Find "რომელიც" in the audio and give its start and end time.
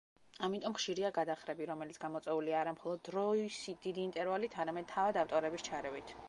1.71-1.99